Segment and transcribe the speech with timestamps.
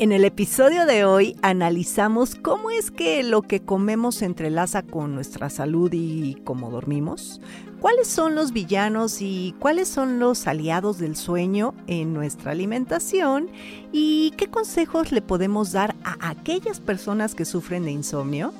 [0.00, 5.12] En el episodio de hoy analizamos cómo es que lo que comemos se entrelaza con
[5.16, 7.40] nuestra salud y cómo dormimos,
[7.80, 13.50] cuáles son los villanos y cuáles son los aliados del sueño en nuestra alimentación
[13.90, 18.54] y qué consejos le podemos dar a aquellas personas que sufren de insomnio.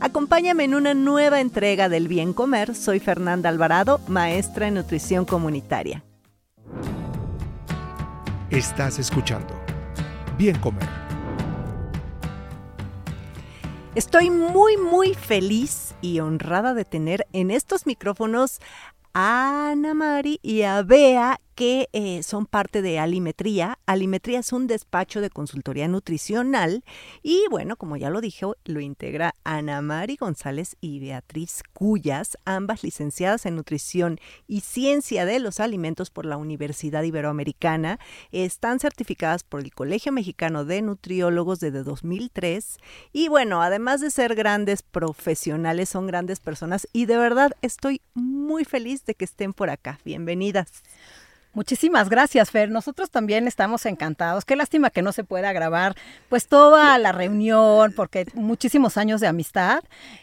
[0.00, 2.74] Acompáñame en una nueva entrega del Bien Comer.
[2.74, 6.02] Soy Fernanda Alvarado, maestra en nutrición comunitaria.
[8.50, 9.59] Estás escuchando
[10.40, 10.88] Bien Comer.
[13.94, 18.58] Estoy muy, muy feliz y honrada de tener en estos micrófonos
[19.12, 23.78] a Ana Mari y a Bea que eh, son parte de Alimetría.
[23.86, 26.84] Alimetría es un despacho de consultoría nutricional
[27.22, 32.82] y bueno, como ya lo dije, lo integra Ana Mari González y Beatriz Cuyas, ambas
[32.82, 37.98] licenciadas en nutrición y ciencia de los alimentos por la Universidad Iberoamericana.
[38.32, 42.78] Están certificadas por el Colegio Mexicano de Nutriólogos desde 2003
[43.12, 48.64] y bueno, además de ser grandes profesionales, son grandes personas y de verdad estoy muy
[48.64, 49.98] feliz de que estén por acá.
[50.04, 50.82] Bienvenidas.
[51.52, 52.70] Muchísimas gracias, Fer.
[52.70, 54.44] Nosotros también estamos encantados.
[54.44, 55.96] Qué lástima que no se pueda grabar
[56.28, 59.80] pues toda la reunión porque muchísimos años de amistad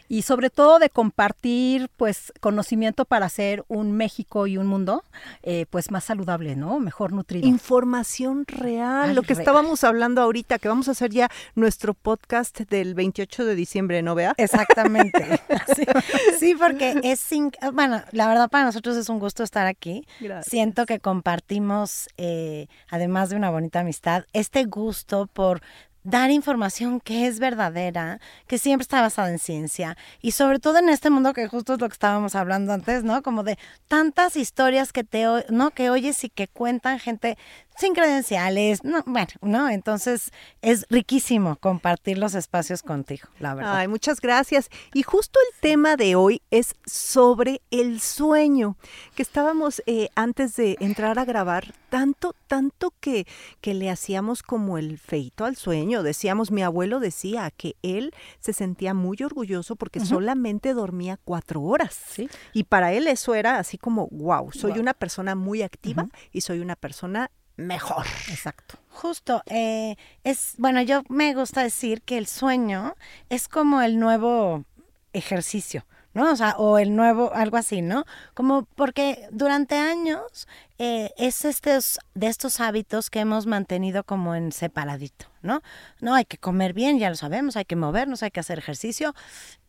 [0.08, 5.04] y sobre todo de compartir pues conocimiento para hacer un México y un mundo
[5.42, 6.80] eh, pues más saludable, ¿no?
[6.80, 7.46] Mejor nutrido.
[7.46, 12.94] Información real, lo que estábamos hablando ahorita, que vamos a hacer ya nuestro podcast del
[12.94, 14.34] 28 de diciembre, ¿no, Vea?
[14.38, 15.40] Exactamente.
[16.38, 17.28] sí, porque es,
[17.72, 20.06] bueno, la verdad para nosotros es un gusto estar aquí.
[20.42, 25.62] Siento que con compartimos, eh, además de una bonita amistad, este gusto por
[26.04, 30.88] dar información que es verdadera, que siempre está basada en ciencia y sobre todo en
[30.88, 33.20] este mundo que justo es lo que estábamos hablando antes, ¿no?
[33.22, 33.58] Como de
[33.88, 35.72] tantas historias que te, ¿no?
[35.72, 37.36] Que oyes y que cuentan gente
[37.78, 39.68] sin credenciales, no, bueno, ¿no?
[39.68, 43.76] Entonces es riquísimo compartir los espacios contigo, la verdad.
[43.76, 44.68] Ay, muchas gracias.
[44.94, 48.76] Y justo el tema de hoy es sobre el sueño,
[49.14, 53.26] que estábamos eh, antes de entrar a grabar, tanto, tanto que,
[53.60, 56.02] que le hacíamos como el feito al sueño.
[56.02, 61.96] Decíamos, mi abuelo decía que él se sentía muy orgulloso porque solamente dormía cuatro horas.
[62.08, 62.28] ¿Sí?
[62.52, 66.58] Y para él eso era así como, wow, soy una persona muy activa y soy
[66.58, 68.06] una persona mejor.
[68.30, 68.78] Exacto.
[68.88, 72.94] Justo, eh, es, bueno, yo me gusta decir que el sueño
[73.28, 74.64] es como el nuevo
[75.12, 76.32] ejercicio, ¿no?
[76.32, 78.04] O sea, o el nuevo, algo así, ¿no?
[78.34, 80.48] Como porque durante años
[80.78, 85.62] eh, es estos, de estos hábitos que hemos mantenido como en separadito, ¿no?
[86.00, 89.14] No, hay que comer bien, ya lo sabemos, hay que movernos, hay que hacer ejercicio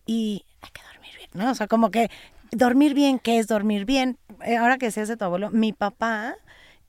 [0.06, 1.52] y hay que dormir bien, ¿no?
[1.52, 2.10] O sea, como que
[2.52, 4.18] dormir bien, ¿qué es dormir bien?
[4.44, 6.36] Eh, ahora que seas de tu abuelo, mi papá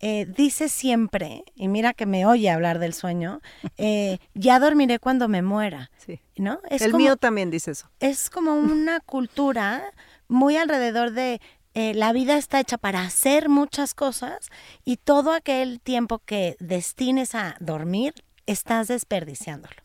[0.00, 3.40] eh, dice siempre, y mira que me oye hablar del sueño,
[3.76, 5.90] eh, ya dormiré cuando me muera.
[5.98, 6.20] Sí.
[6.36, 6.60] ¿no?
[6.68, 7.90] Es El mío también dice eso.
[8.00, 9.92] Es como una cultura
[10.28, 11.40] muy alrededor de
[11.74, 14.48] eh, la vida está hecha para hacer muchas cosas
[14.84, 18.14] y todo aquel tiempo que destines a dormir,
[18.46, 19.76] estás desperdiciándolo.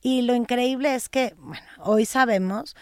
[0.00, 2.76] Y lo increíble es que, bueno, hoy sabemos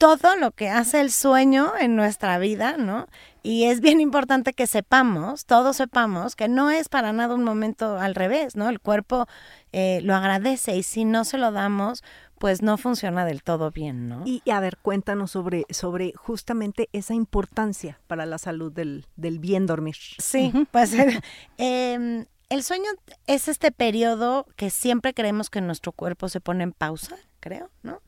[0.00, 3.06] todo lo que hace el sueño en nuestra vida, ¿no?
[3.42, 7.98] Y es bien importante que sepamos, todos sepamos, que no es para nada un momento
[7.98, 8.70] al revés, ¿no?
[8.70, 9.26] El cuerpo
[9.72, 12.02] eh, lo agradece y si no se lo damos,
[12.38, 14.22] pues no funciona del todo bien, ¿no?
[14.24, 19.66] Y, a ver, cuéntanos sobre, sobre justamente esa importancia para la salud del, del bien
[19.66, 19.96] dormir.
[20.16, 20.94] Sí, pues
[21.58, 22.90] eh, el sueño
[23.26, 28.00] es este periodo que siempre creemos que nuestro cuerpo se pone en pausa, creo, ¿no?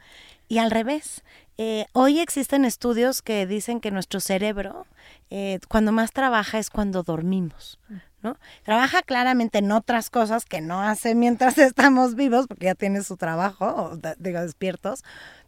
[0.53, 1.23] Y al revés,
[1.57, 4.87] eh, hoy existen estudios que dicen que nuestro cerebro,
[5.31, 7.81] eh, cuando más trabaja es cuando dormimos,
[8.21, 8.37] ¿no?
[8.63, 13.17] Trabaja claramente en otras cosas que no hace mientras estamos vivos, porque ya tiene su
[13.17, 15.05] trabajo, o digo, despiertos,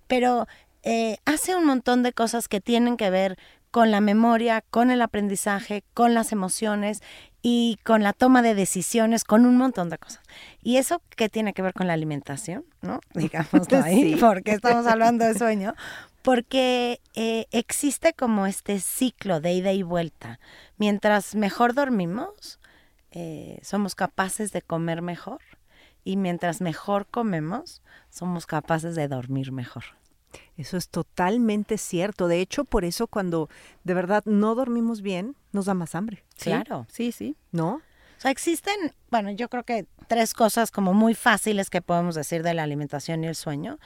[0.07, 0.47] pero
[0.85, 3.37] eh, hace un montón de cosas que tienen que ver
[3.75, 7.03] con la memoria, con el aprendizaje, con las emociones
[7.43, 10.23] y con la toma de decisiones, con un montón de cosas.
[10.63, 13.01] Y eso qué tiene que ver con la alimentación, ¿no?
[13.15, 15.75] Digamos ahí, porque estamos hablando de sueño,
[16.23, 20.39] porque eh, existe como este ciclo de ida y vuelta.
[20.77, 22.61] Mientras mejor dormimos,
[23.11, 25.41] eh, somos capaces de comer mejor
[26.05, 29.83] y mientras mejor comemos, somos capaces de dormir mejor.
[30.57, 32.29] Eso es totalmente cierto.
[32.29, 33.49] De hecho, por eso cuando
[33.85, 36.25] de verdad no dormimos bien, nos da más hambre.
[36.39, 36.87] Claro.
[36.91, 37.37] Sí, sí.
[37.53, 37.77] ¿No?
[37.77, 38.75] O sea, existen,
[39.11, 43.25] bueno, yo creo que tres cosas como muy fáciles que podemos decir de la alimentación
[43.25, 43.79] y el sueño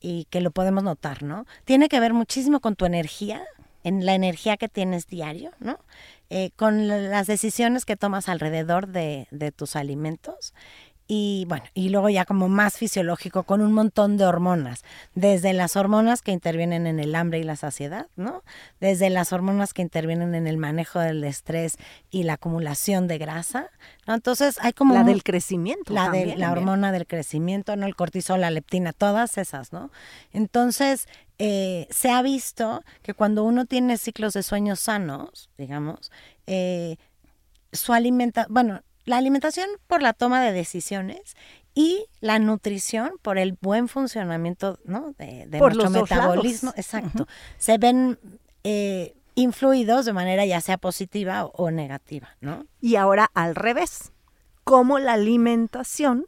[0.00, 1.46] y que lo podemos notar, ¿no?
[1.64, 3.42] Tiene que ver muchísimo con tu energía,
[3.84, 5.78] en la energía que tienes diario, ¿no?
[6.30, 10.54] Eh, con las decisiones que tomas alrededor de, de tus alimentos
[11.12, 14.84] y bueno, y luego ya como más fisiológico con un montón de hormonas,
[15.16, 18.44] desde las hormonas que intervienen en el hambre y la saciedad, ¿no?
[18.78, 21.78] Desde las hormonas que intervienen en el manejo del estrés
[22.12, 23.70] y la acumulación de grasa,
[24.06, 24.14] ¿no?
[24.14, 25.92] Entonces hay como la un- del crecimiento.
[25.92, 27.86] la de la hormona del crecimiento, ¿no?
[27.86, 29.90] El cortisol, la leptina, todas esas, ¿no?
[30.32, 31.08] Entonces,
[31.40, 36.12] eh, se ha visto que cuando uno tiene ciclos de sueños sanos, digamos,
[36.46, 36.98] eh,
[37.72, 41.36] su alimenta, bueno, la alimentación por la toma de decisiones
[41.74, 45.14] y la nutrición por el buen funcionamiento, ¿no?
[45.18, 47.26] De, de Por nuestro metabolismo, exacto.
[47.58, 48.20] Se ven
[48.62, 52.66] eh, influidos de manera ya sea positiva o, o negativa, ¿no?
[52.80, 54.12] Y ahora al revés.
[54.62, 56.26] ¿Cómo la alimentación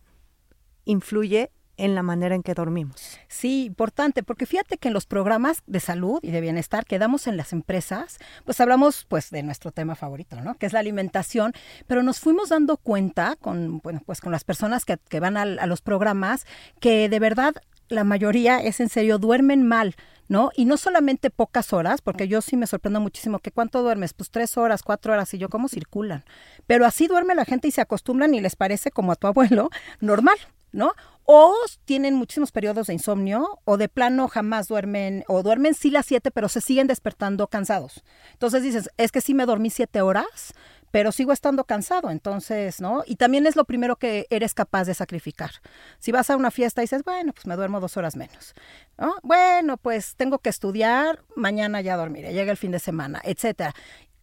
[0.85, 3.19] influye en la manera en que dormimos?
[3.29, 7.27] Sí, importante, porque fíjate que en los programas de salud y de bienestar que damos
[7.27, 10.55] en las empresas, pues hablamos pues de nuestro tema favorito, ¿no?
[10.57, 11.53] Que es la alimentación,
[11.87, 15.67] pero nos fuimos dando cuenta con, bueno, pues con las personas que, van al- a
[15.67, 16.47] los programas
[16.81, 17.55] que de verdad
[17.89, 19.95] la mayoría es en serio, duermen mal,
[20.29, 20.51] ¿no?
[20.57, 24.31] Y no solamente pocas horas, porque yo sí me sorprendo muchísimo que cuánto duermes, pues
[24.31, 26.25] tres horas, cuatro horas, y yo cómo circulan.
[26.67, 29.69] Pero así duerme la gente y se acostumbran y les parece como a tu abuelo,
[30.01, 30.37] normal,
[30.73, 30.93] ¿no?
[31.25, 31.55] O
[31.85, 36.31] tienen muchísimos periodos de insomnio, o de plano jamás duermen, o duermen sí las siete,
[36.31, 38.03] pero se siguen despertando cansados.
[38.33, 40.53] Entonces dices, es que sí me dormí siete horas,
[40.93, 43.03] pero sigo estando cansado, entonces, ¿no?
[43.07, 45.51] Y también es lo primero que eres capaz de sacrificar.
[45.99, 48.55] Si vas a una fiesta y dices, bueno, pues me duermo dos horas menos,
[48.99, 49.15] ¿no?
[49.23, 53.75] Bueno, pues tengo que estudiar, mañana ya dormiré, llega el fin de semana, etcétera.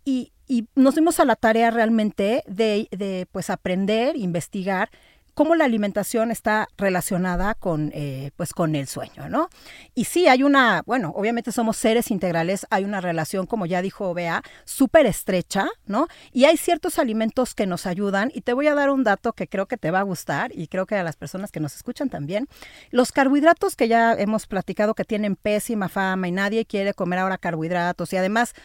[0.06, 4.92] Y, y nos dimos a la tarea realmente de, de pues aprender, investigar
[5.40, 9.48] cómo la alimentación está relacionada con, eh, pues con el sueño, ¿no?
[9.96, 14.14] Y sí, hay una, bueno, obviamente somos seres integrales, hay una relación, como ya dijo
[14.14, 16.10] Bea, súper estrecha, ¿no?
[16.34, 19.48] Y hay ciertos alimentos que nos ayudan, y te voy a dar un dato que
[19.48, 22.10] creo que te va a gustar, y creo que a las personas que nos escuchan
[22.10, 22.50] también.
[22.92, 27.38] Los carbohidratos que ya hemos platicado que tienen pésima fama y nadie quiere comer ahora
[27.38, 28.56] carbohidratos, y además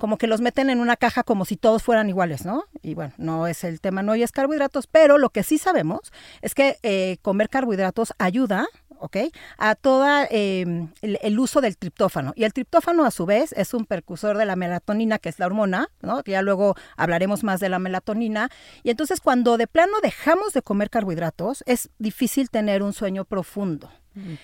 [0.00, 2.64] como que los meten en una caja como si todos fueran iguales, ¿no?
[2.82, 6.12] Y bueno, no es el tema, no y es carbohidratos, pero lo que sí sabemos
[6.40, 8.66] es que eh, comer carbohidratos ayuda,
[8.98, 9.16] ¿ok?
[9.58, 12.32] A todo el, el, uso del triptófano.
[12.34, 15.46] Y el triptófano, a su vez, es un precursor de la melatonina, que es la
[15.46, 16.24] hormona, ¿no?
[16.24, 18.48] Ya luego hablaremos más de la melatonina.
[18.82, 23.90] Y entonces, cuando de plano dejamos de comer carbohidratos, es difícil tener un sueño profundo.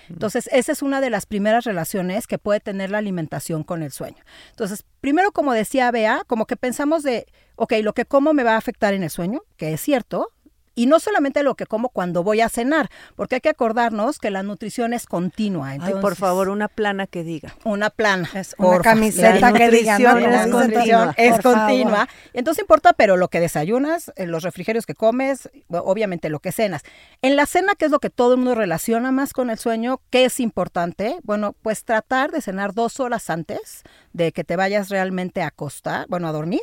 [0.09, 3.91] Entonces, esa es una de las primeras relaciones que puede tener la alimentación con el
[3.91, 4.23] sueño.
[4.51, 8.53] Entonces, primero, como decía Bea, como que pensamos de, ok, lo que como me va
[8.53, 10.31] a afectar en el sueño, que es cierto,
[10.77, 14.29] y no solamente lo que como cuando voy a cenar, porque hay que acordarnos que
[14.29, 15.73] la nutrición es continua.
[15.73, 17.55] Entonces, Ay, por favor, una plana que diga.
[17.63, 18.29] Una plana.
[18.35, 21.15] Es una camiseta que diga, es nutrición continua.
[21.17, 22.07] es continua.
[22.33, 26.83] Entonces importa, pero lo que desayunas, eh, los refrigerios que comes, obviamente lo que cenas.
[27.23, 29.99] En la cena, que es lo que todo el mundo relaciona más con el sueño,
[30.11, 31.17] ¿qué es importante?
[31.23, 33.81] Bueno, pues tratar de cenar dos horas antes
[34.13, 36.61] de que te vayas realmente a acostar, bueno, a dormir,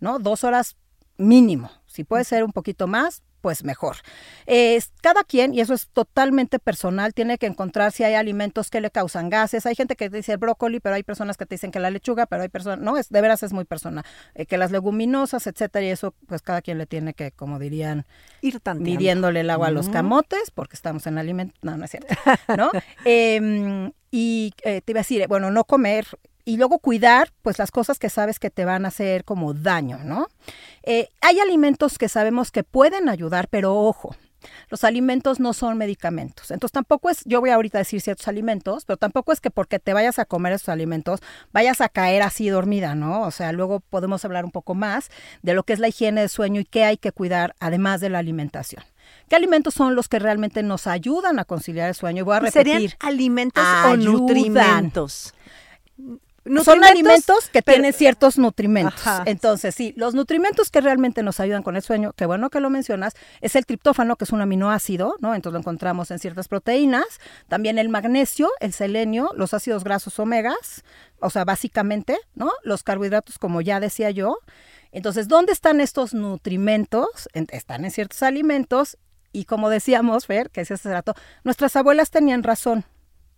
[0.00, 0.18] ¿no?
[0.18, 0.76] Dos horas
[1.16, 1.70] mínimo.
[1.86, 3.96] Si puede ser un poquito más, pues mejor.
[4.46, 8.80] Eh, cada quien, y eso es totalmente personal, tiene que encontrar si hay alimentos que
[8.80, 9.66] le causan gases.
[9.66, 11.90] Hay gente que te dice el brócoli, pero hay personas que te dicen que la
[11.90, 14.02] lechuga, pero hay personas, no, es de veras es muy personal.
[14.34, 18.06] Eh, que las leguminosas, etcétera, y eso, pues cada quien le tiene que, como dirían,
[18.40, 18.90] Ir tanteando.
[18.90, 22.14] midiéndole el agua a los camotes, porque estamos en alimento, no, no es cierto,
[22.56, 22.70] ¿no?
[23.04, 26.06] Eh, y te iba a decir, bueno, no comer
[26.44, 29.98] y luego cuidar, pues las cosas que sabes que te van a hacer como daño,
[30.04, 30.28] ¿no?
[30.82, 34.14] Eh, hay alimentos que sabemos que pueden ayudar, pero ojo,
[34.68, 36.50] los alimentos no son medicamentos.
[36.50, 39.78] Entonces tampoco es, yo voy ahorita a decir ciertos alimentos, pero tampoco es que porque
[39.78, 41.20] te vayas a comer esos alimentos
[41.52, 43.22] vayas a caer así dormida, ¿no?
[43.22, 45.10] O sea, luego podemos hablar un poco más
[45.42, 48.10] de lo que es la higiene de sueño y qué hay que cuidar además de
[48.10, 48.84] la alimentación.
[49.28, 52.20] ¿Qué alimentos son los que realmente nos ayudan a conciliar el sueño?
[52.20, 52.72] Y voy a repetir.
[52.72, 54.04] ¿Serían alimentos o Ayudan.
[54.04, 55.34] nutrimentos?
[56.64, 59.06] Son alimentos que tienen ciertos nutrimentos.
[59.06, 59.22] Ajá.
[59.26, 62.70] Entonces, sí, los nutrimentos que realmente nos ayudan con el sueño, que bueno que lo
[62.70, 65.34] mencionas, es el triptófano, que es un aminoácido, ¿no?
[65.34, 67.04] Entonces lo encontramos en ciertas proteínas,
[67.48, 70.84] también el magnesio, el selenio, los ácidos grasos omegas,
[71.20, 72.50] o sea, básicamente, ¿no?
[72.62, 74.38] Los carbohidratos, como ya decía yo.
[74.92, 77.08] Entonces, ¿dónde están estos nutrimentos?
[77.32, 78.98] En- están en ciertos alimentos
[79.32, 82.84] y como decíamos, Fer, que decías hace rato, nuestras abuelas tenían razón,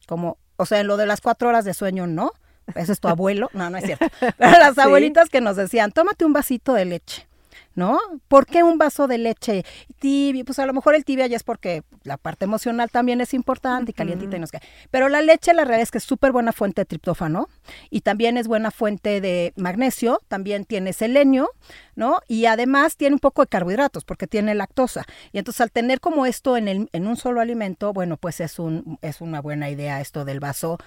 [0.06, 2.32] como, o sea, en lo de las cuatro horas de sueño, ¿no?
[2.74, 3.48] Ese es tu abuelo.
[3.52, 4.06] No, no es cierto.
[4.38, 4.80] Pero las Sí.
[4.80, 7.26] abuelitas que nos decían, tómate un vasito de leche,
[7.74, 7.98] ¿no?
[8.28, 9.64] ¿Por qué un vaso de leche
[9.98, 10.44] tibia?
[10.44, 13.90] Pues a lo mejor el tibia ya es porque la parte emocional también es importante
[13.90, 14.66] y calientita y no sé qué.
[14.90, 17.48] Pero la leche, la realidad es que es súper buena fuente de triptófano
[17.90, 21.50] y también es buena fuente de magnesio, también tiene selenio,
[21.94, 22.20] ¿no?
[22.28, 25.04] Y además tiene un poco de carbohidratos porque tiene lactosa.
[25.32, 28.58] Y entonces al tener como esto en, el, en un solo alimento, bueno, pues es,
[28.58, 30.78] un, es una buena idea esto del vaso.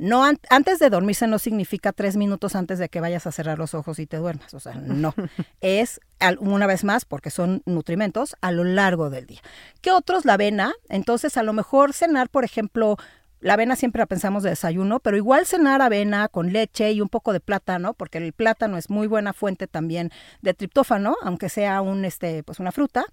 [0.00, 3.58] No an- antes de dormirse no significa tres minutos antes de que vayas a cerrar
[3.58, 4.54] los ojos y te duermas.
[4.54, 5.14] O sea, no.
[5.60, 6.00] es
[6.40, 9.40] una vez más porque son nutrimentos a lo largo del día.
[9.82, 10.24] ¿Qué otros?
[10.24, 10.72] La avena.
[10.88, 12.96] Entonces, a lo mejor cenar, por ejemplo,
[13.40, 17.08] la avena siempre la pensamos de desayuno, pero igual cenar avena con leche y un
[17.08, 20.10] poco de plátano, porque el plátano es muy buena fuente también
[20.42, 23.04] de triptófano, aunque sea un este pues una fruta,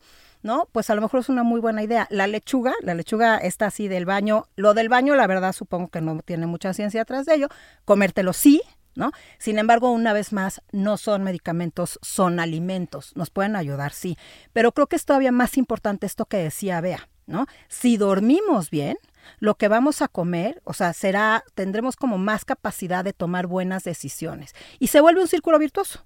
[0.44, 0.68] ¿no?
[0.72, 2.08] Pues a lo mejor es una muy buena idea.
[2.10, 6.02] La lechuga, la lechuga está así del baño, lo del baño la verdad supongo que
[6.02, 7.48] no tiene mucha ciencia atrás de ello,
[7.86, 8.62] comértelo sí,
[8.96, 9.12] ¿no?
[9.38, 13.16] Sin embargo, una vez más, no son medicamentos, son alimentos.
[13.16, 14.18] Nos pueden ayudar, sí.
[14.54, 17.46] Pero creo que es todavía más importante esto que decía Bea, ¿no?
[17.70, 18.98] Si dormimos bien,
[19.40, 23.84] lo que vamos a comer, o sea, será, tendremos como más capacidad de tomar buenas
[23.84, 24.54] decisiones.
[24.80, 26.06] Y se vuelve un círculo virtuoso,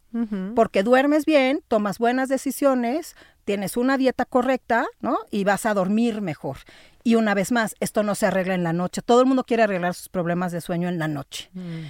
[0.56, 5.18] porque duermes bien, tomas buenas decisiones, tienes una dieta correcta, ¿no?
[5.32, 6.58] Y vas a dormir mejor.
[7.04, 9.02] Y una vez más, esto no se arregla en la noche.
[9.02, 11.50] Todo el mundo quiere arreglar sus problemas de sueño en la noche.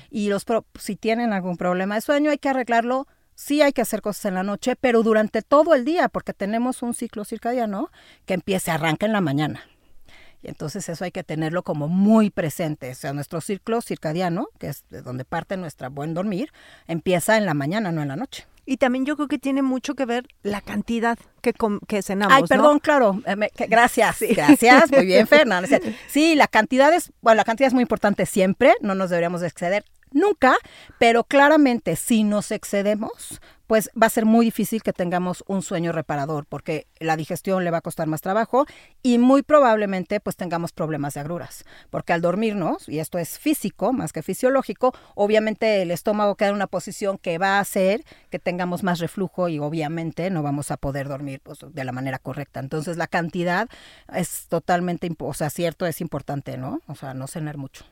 [0.10, 3.08] Y los pro- si tienen algún problema de sueño, hay que arreglarlo.
[3.36, 6.84] Sí hay que hacer cosas en la noche, pero durante todo el día, porque tenemos
[6.84, 7.90] un ciclo circadiano
[8.26, 9.62] que empieza, arranca en la mañana.
[10.44, 12.92] Y entonces eso hay que tenerlo como muy presente.
[12.92, 16.52] O sea, nuestro ciclo circadiano, que es de donde parte nuestra buen dormir,
[16.88, 18.48] empieza en la mañana, no en la noche.
[18.66, 21.54] Y también yo creo que tiene mucho que ver la cantidad que,
[21.88, 22.34] que cenamos.
[22.36, 22.48] Ay, ¿no?
[22.48, 23.22] perdón, claro.
[23.26, 24.92] eh, me- que- gracias, gracias.
[24.92, 25.68] Muy bien, Fernanda.
[26.08, 28.74] Sí, la cantidad es, bueno, la cantidad es muy importante siempre.
[28.82, 30.56] No nos deberíamos de exceder nunca,
[31.00, 35.94] pero claramente si nos excedemos, pues va a ser muy difícil que tengamos un sueño
[35.94, 38.66] reparador, porque la digestión le va a costar más trabajo
[39.02, 43.94] y muy probablemente pues tengamos problemas de agruras, porque al dormirnos, y esto es físico
[43.94, 48.40] más que fisiológico, obviamente el estómago queda en una posición que va a hacer que
[48.40, 52.60] tengamos más reflujo y obviamente no vamos a poder dormir pues, de la manera correcta.
[52.60, 53.70] Entonces la cantidad
[54.14, 56.82] es totalmente, o sea, cierto, es importante, ¿no?
[56.88, 57.86] O sea, no cenar mucho,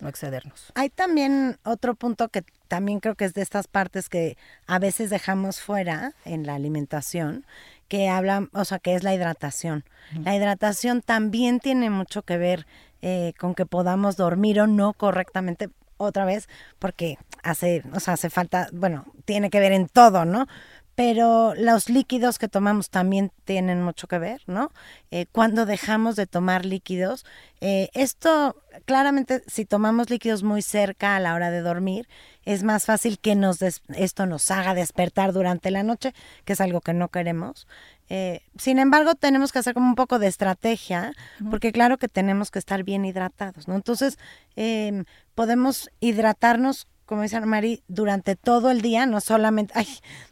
[0.00, 0.72] no excedernos.
[0.74, 4.36] Hay también otro punto que también creo que es de estas partes que
[4.66, 7.44] a veces dejamos fuera en la alimentación,
[7.88, 9.84] que hablan, o sea, que es la hidratación.
[10.24, 12.66] La hidratación también tiene mucho que ver
[13.02, 16.48] eh, con que podamos dormir o no correctamente otra vez,
[16.78, 20.46] porque hace, o sea, hace falta, bueno, tiene que ver en todo, ¿no?
[20.94, 24.70] Pero los líquidos que tomamos también tienen mucho que ver, ¿no?
[25.10, 27.24] Eh, cuando dejamos de tomar líquidos,
[27.60, 32.08] eh, esto claramente si tomamos líquidos muy cerca a la hora de dormir,
[32.44, 36.60] es más fácil que nos des- esto nos haga despertar durante la noche, que es
[36.60, 37.66] algo que no queremos.
[38.08, 41.12] Eh, sin embargo, tenemos que hacer como un poco de estrategia,
[41.50, 43.74] porque claro que tenemos que estar bien hidratados, ¿no?
[43.74, 44.18] Entonces,
[44.56, 49.88] em, podemos hidratarnos, como dice Mari, durante todo el día, no solamente, ay,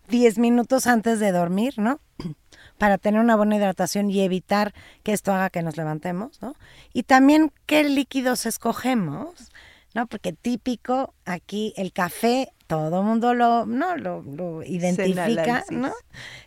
[0.08, 2.00] 10 minutos antes de dormir, ¿no?
[2.78, 6.54] Para tener una buena hidratación y evitar que esto haga que nos levantemos, ¿no?
[6.92, 9.50] Y también qué líquidos escogemos,
[9.94, 10.06] ¿no?
[10.06, 13.96] Porque típico aquí el café, todo el mundo lo, ¿no?
[13.96, 15.64] lo, lo identifica.
[15.70, 15.92] ¿no?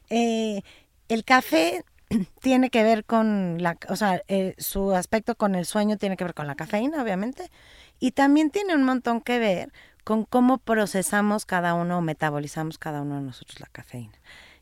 [0.10, 0.63] Eh,
[1.08, 1.84] el café
[2.41, 6.24] tiene que ver con la, o sea, eh, su aspecto con el sueño tiene que
[6.24, 7.51] ver con la cafeína, obviamente,
[8.00, 9.72] y también tiene un montón que ver
[10.05, 14.13] con cómo procesamos cada uno o metabolizamos cada uno de nosotros la cafeína.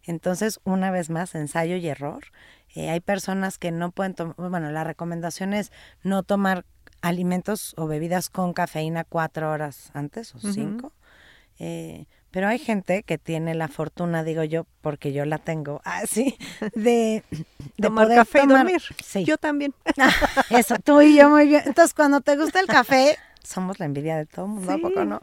[0.06, 2.24] Entonces, una vez más, ensayo y error.
[2.76, 5.72] Eh, hay personas que no pueden tomar, bueno, la recomendación es
[6.02, 6.66] no tomar
[7.02, 10.94] alimentos o bebidas con cafeína cuatro horas antes o cinco.
[11.60, 16.38] Eh, pero hay gente que tiene la fortuna, digo yo, porque yo la tengo, así,
[16.74, 17.46] de, de
[17.82, 18.82] Tomar poder café y dormir.
[19.04, 19.26] Sí.
[19.26, 19.74] Yo también.
[20.50, 21.64] Eso, tú y yo muy bien.
[21.66, 25.06] Entonces, cuando te gusta el café, somos la envidia de todo el mundo, ¿a poco
[25.06, 25.22] no?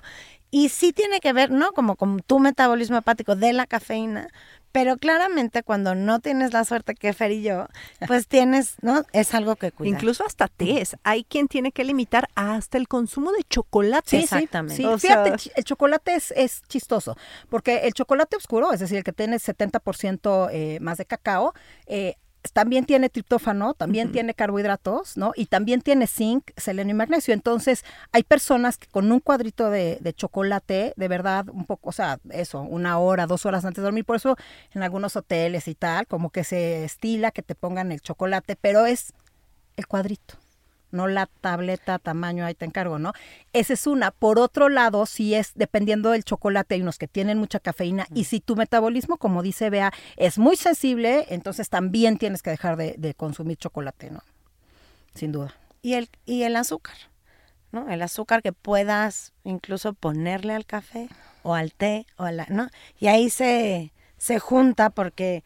[0.53, 1.71] Y sí tiene que ver, ¿no?
[1.73, 4.29] Como con tu metabolismo hepático de la cafeína,
[4.73, 7.67] Pero claramente cuando no tienes la suerte que Fer y yo,
[8.07, 9.05] pues tienes, ¿no?
[9.13, 9.95] Es algo que cuidar.
[9.95, 10.97] Incluso hasta tés.
[11.03, 14.11] Hay quien tiene que limitar hasta el consumo de chocolate.
[14.11, 14.77] Sí, Exactamente.
[14.77, 14.85] sí.
[14.85, 17.17] O Fíjate, sea- el chocolate es, es chistoso,
[17.49, 21.53] porque el chocolate oscuro, es decir, el que tiene 70% eh, más de cacao,
[21.87, 22.15] eh,
[22.53, 25.33] también tiene triptófano, también tiene carbohidratos, ¿no?
[25.37, 27.35] Y también tiene zinc, selenio y magnesio.
[27.35, 31.93] Entonces, hay personas que con un cuadrito de, de chocolate, de verdad, un poco, o
[31.93, 34.05] sea, eso, una hora, dos horas antes de dormir.
[34.05, 34.37] Por eso,
[34.75, 38.87] en algunos hoteles y tal, como que se estila que te pongan el chocolate, pero
[38.87, 39.13] es
[39.77, 40.39] el cuadrito
[40.93, 43.13] no la tableta tamaño, ahí te encargo, ¿no?
[43.53, 44.11] Esa es una.
[44.11, 48.25] Por otro lado, si es, dependiendo del chocolate, hay unos que tienen mucha cafeína y
[48.25, 52.95] si tu metabolismo, como dice Bea, es muy sensible, entonces también tienes que dejar de,
[52.99, 54.23] de consumir chocolate, ¿no?
[55.15, 55.55] Sin duda.
[55.83, 56.97] y el, y el azúcar,
[57.73, 57.89] ¿no?
[57.91, 61.09] El azúcar que puedas incluso ponerle al café
[61.43, 62.69] o al té o a la, ¿no?
[62.99, 65.43] Y ahí se, se junta porque,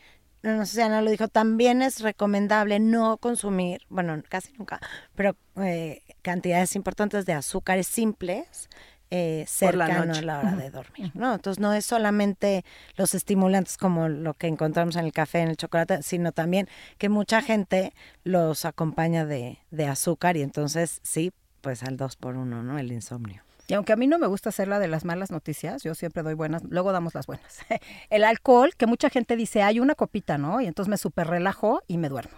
[0.53, 4.81] no sé si Ana lo dijo, también es recomendable no consumir, bueno, casi nunca,
[5.15, 8.69] pero eh, cantidades importantes de azúcares simples
[9.11, 10.21] eh, la cercano noche.
[10.21, 11.35] a la hora de dormir, ¿no?
[11.35, 12.65] Entonces no es solamente
[12.97, 17.09] los estimulantes como lo que encontramos en el café, en el chocolate, sino también que
[17.09, 22.63] mucha gente los acompaña de, de azúcar y entonces sí, pues al dos por uno,
[22.63, 22.79] ¿no?
[22.79, 23.43] El insomnio.
[23.67, 26.23] Y aunque a mí no me gusta hacer la de las malas noticias, yo siempre
[26.23, 27.59] doy buenas, luego damos las buenas.
[28.11, 30.61] El alcohol, que mucha gente dice, hay una copita, ¿no?
[30.61, 32.37] Y entonces me súper relajo y me duermo.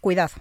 [0.00, 0.34] Cuidado.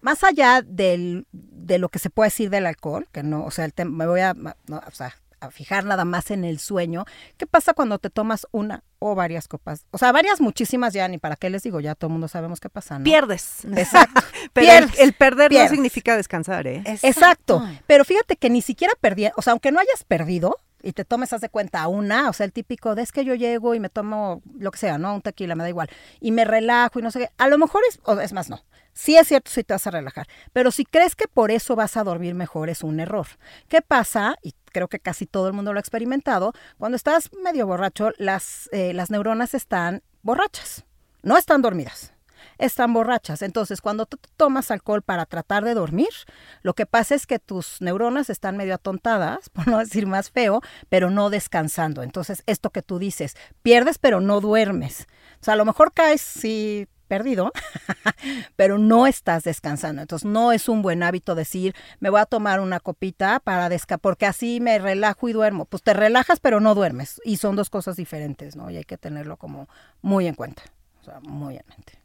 [0.00, 3.64] Más allá del, de lo que se puede decir del alcohol, que no, o sea,
[3.64, 4.54] el me voy a, no,
[4.86, 7.04] o sea, a fijar nada más en el sueño.
[7.36, 9.86] ¿Qué pasa cuando te tomas una o varias copas?
[9.90, 12.60] O sea, varias, muchísimas ya, ni para qué les digo, ya todo el mundo sabemos
[12.60, 13.04] qué pasa, ¿no?
[13.04, 13.64] Pierdes.
[13.76, 14.20] Exacto.
[14.52, 15.00] Pero el, Pierdes.
[15.00, 15.70] el perder Pierdes.
[15.70, 16.82] no significa descansar, ¿eh?
[17.02, 17.62] Exacto.
[17.86, 21.34] Pero fíjate que ni siquiera perdí, o sea, aunque no hayas perdido y te tomes,
[21.34, 23.90] haz de cuenta, una, o sea, el típico de es que yo llego y me
[23.90, 25.14] tomo lo que sea, ¿no?
[25.16, 25.90] Un tequila, me da igual.
[26.18, 27.30] Y me relajo y no sé qué.
[27.36, 28.64] A lo mejor es, o es más, no.
[28.94, 30.26] Sí es cierto, sí te vas a relajar.
[30.54, 33.26] Pero si crees que por eso vas a dormir mejor, es un error.
[33.68, 34.36] ¿Qué pasa?
[34.42, 36.54] Y creo que casi todo el mundo lo ha experimentado.
[36.78, 40.86] Cuando estás medio borracho, las, eh, las neuronas están borrachas.
[41.22, 42.14] No están dormidas
[42.56, 43.42] están borrachas.
[43.42, 46.08] Entonces, cuando tú tomas alcohol para tratar de dormir,
[46.62, 50.60] lo que pasa es que tus neuronas están medio atontadas, por no decir más feo,
[50.88, 52.02] pero no descansando.
[52.02, 55.06] Entonces, esto que tú dices, pierdes pero no duermes.
[55.40, 57.50] O sea, a lo mejor caes sí perdido,
[58.56, 60.02] pero no estás descansando.
[60.02, 64.00] Entonces, no es un buen hábito decir, me voy a tomar una copita para descansar,
[64.00, 65.64] porque así me relajo y duermo.
[65.64, 67.20] Pues te relajas, pero no duermes.
[67.24, 68.70] Y son dos cosas diferentes, ¿no?
[68.70, 69.68] Y hay que tenerlo como
[70.02, 70.62] muy en cuenta.
[71.00, 71.97] O sea, muy en mente.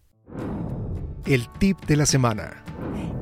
[1.25, 2.63] El tip de la semana.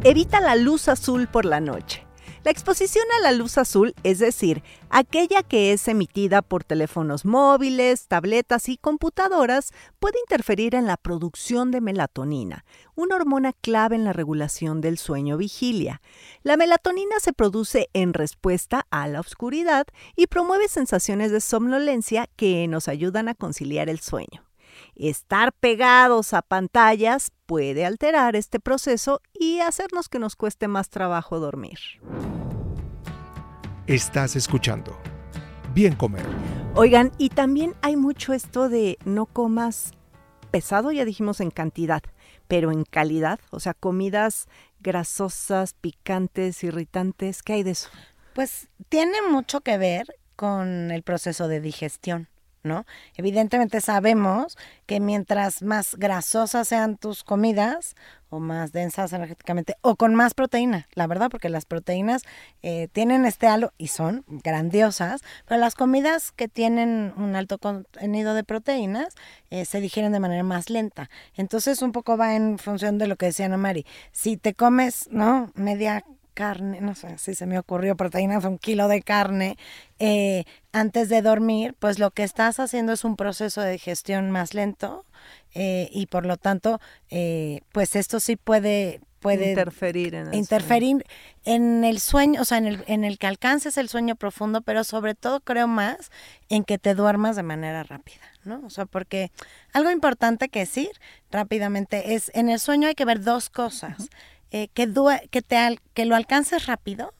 [0.03, 2.07] Evita la luz azul por la noche.
[2.43, 8.07] La exposición a la luz azul, es decir, aquella que es emitida por teléfonos móviles,
[8.07, 14.13] tabletas y computadoras, puede interferir en la producción de melatonina, una hormona clave en la
[14.13, 16.01] regulación del sueño vigilia.
[16.41, 19.85] La melatonina se produce en respuesta a la oscuridad
[20.15, 24.50] y promueve sensaciones de somnolencia que nos ayudan a conciliar el sueño.
[24.95, 31.39] Estar pegados a pantallas puede alterar este proceso y hacernos que nos cueste más trabajo
[31.39, 31.79] dormir.
[33.88, 34.97] Estás escuchando.
[35.73, 36.25] Bien comer.
[36.75, 39.93] Oigan, y también hay mucho esto de no comas
[40.51, 42.03] pesado, ya dijimos en cantidad,
[42.47, 44.47] pero en calidad, o sea, comidas
[44.81, 47.89] grasosas, picantes, irritantes, ¿qué hay de eso?
[48.34, 52.27] Pues tiene mucho que ver con el proceso de digestión,
[52.63, 52.86] ¿no?
[53.15, 57.95] Evidentemente sabemos que mientras más grasosas sean tus comidas
[58.30, 62.24] o más densas energéticamente o con más proteína, la verdad, porque las proteínas
[62.62, 68.34] eh, tienen este halo y son grandiosas, pero las comidas que tienen un alto contenido
[68.34, 69.15] de proteínas
[69.50, 71.10] eh, se digieren de manera más lenta.
[71.36, 73.86] Entonces un poco va en función de lo que decía Ana Mari.
[74.12, 75.52] Si te comes, ¿no?
[75.56, 79.57] Media carne, no sé si se me ocurrió proteínas, un kilo de carne
[79.99, 84.53] eh, antes de dormir, pues lo que estás haciendo es un proceso de digestión más
[84.53, 85.05] lento
[85.53, 91.05] eh, y por lo tanto, eh, pues esto sí puede puede interferir en el interferir
[91.45, 94.83] en el sueño, o sea, en el, en el que alcances el sueño profundo, pero
[94.83, 96.11] sobre todo creo más
[96.49, 98.61] en que te duermas de manera rápida, ¿no?
[98.65, 99.31] O sea, porque
[99.73, 100.89] algo importante que decir
[101.31, 104.09] rápidamente es, en el sueño hay que ver dos cosas,
[104.51, 104.91] eh, que,
[105.31, 107.13] que, te al- que lo alcances rápido,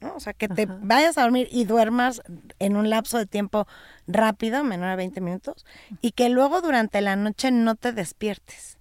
[0.00, 0.14] ¿no?
[0.16, 0.78] O sea, que te Ajá.
[0.82, 2.20] vayas a dormir y duermas
[2.58, 3.66] en un lapso de tiempo
[4.06, 5.64] rápido, menor a 20 minutos,
[6.02, 8.76] y que luego durante la noche no te despiertes.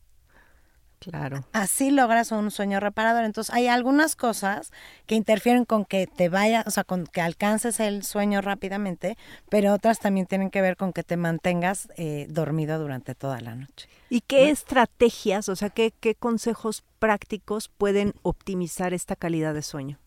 [1.04, 1.44] Claro.
[1.52, 3.26] Así logras un sueño reparador.
[3.26, 4.72] Entonces, hay algunas cosas
[5.06, 9.18] que interfieren con que te vaya, o sea, con que alcances el sueño rápidamente,
[9.50, 13.56] pero otras también tienen que ver con que te mantengas eh, dormido durante toda la
[13.56, 13.90] noche.
[14.10, 20.00] ¿Y qué estrategias, o sea, qué, qué consejos prácticos pueden optimizar esta calidad de sueño?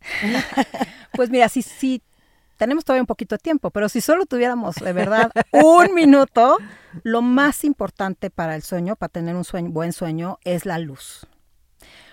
[1.12, 2.02] Pues mira, si, si
[2.60, 6.58] tenemos todavía un poquito de tiempo, pero si solo tuviéramos de verdad un minuto,
[7.02, 11.26] lo más importante para el sueño, para tener un sueño, buen sueño, es la luz.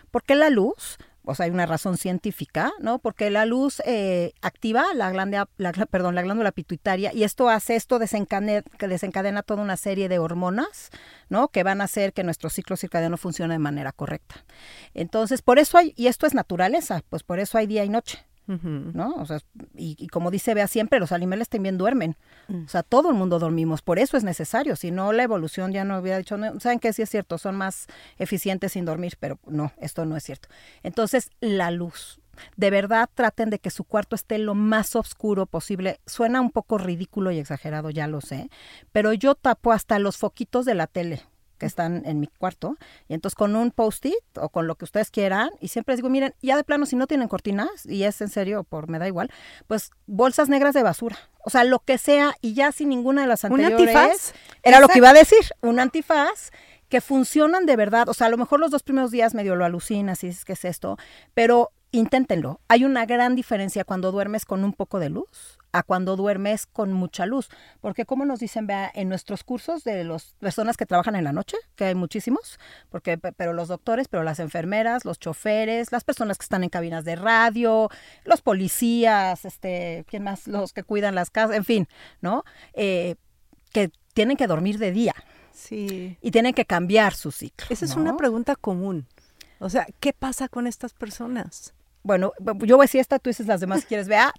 [0.10, 1.00] ¿Por qué la luz?
[1.26, 3.00] O sea, hay una razón científica, ¿no?
[3.00, 9.62] Porque la luz eh, activa la glándula, pituitaria y esto hace, esto desencadena, desencadena toda
[9.62, 10.92] una serie de hormonas,
[11.28, 11.50] ¿no?
[11.50, 14.46] Que van a hacer que nuestro ciclo circadiano funcione de manera correcta.
[14.94, 18.26] Entonces, por eso hay, y esto es naturaleza, pues por eso hay día y noche.
[18.48, 19.16] ¿No?
[19.16, 19.40] O sea,
[19.76, 22.16] y, como dice Bea siempre, los animales también duermen.
[22.48, 22.66] Mm.
[22.66, 24.76] O sea, todo el mundo dormimos, por eso es necesario.
[24.76, 26.94] Si no, la evolución ya no hubiera dicho, ¿saben qué?
[26.94, 30.50] Sí es cierto, son más eficientes sin dormir, pero no, esto no es cierto.
[30.84, 32.22] Entonces, la luz.
[32.56, 36.00] De verdad, traten de que su cuarto esté lo más oscuro posible.
[36.06, 38.50] Suena un poco ridículo y exagerado, ya lo sé,
[38.92, 41.24] pero yo tapo hasta los foquitos de la tele
[41.58, 42.78] que están en mi cuarto.
[43.08, 46.10] Y entonces con un post-it o con lo que ustedes quieran, y siempre les digo,
[46.10, 49.08] miren, ya de plano, si no tienen cortinas, y es en serio, por me da
[49.08, 49.32] igual,
[49.68, 51.18] pues bolsas negras de basura.
[51.44, 53.80] O sea, lo que sea, y ya sin ninguna de las anteriores.
[53.80, 54.34] ¿Un antifaz?
[54.64, 56.52] Era lo que iba a decir, un antifaz
[56.90, 58.10] que funcionan de verdad.
[58.10, 60.54] O sea, a lo mejor los dos primeros días medio lo alucinas y es que
[60.54, 60.98] es esto,
[61.34, 62.62] pero inténtenlo.
[62.68, 66.94] Hay una gran diferencia cuando duermes con un poco de luz a cuando duermes con
[66.94, 67.50] mucha luz.
[67.82, 71.34] Porque como nos dicen, vea, en nuestros cursos de las personas que trabajan en la
[71.34, 76.38] noche, que hay muchísimos, porque pero los doctores, pero las enfermeras, los choferes, las personas
[76.38, 77.90] que están en cabinas de radio,
[78.24, 80.48] los policías, este, ¿quién más?
[80.48, 81.88] Los que cuidan las casas, en fin,
[82.22, 82.44] ¿no?
[82.74, 83.16] Eh,
[83.72, 85.16] que tienen que dormir de día.
[85.52, 86.18] Sí.
[86.22, 87.66] Y tienen que cambiar su ciclo.
[87.70, 89.08] Esa es una pregunta común.
[89.60, 91.74] O sea, ¿qué pasa con estas personas?
[92.08, 94.08] Bueno, yo voy a decir esta, tú dices las demás si quieres.
[94.08, 94.32] Vea,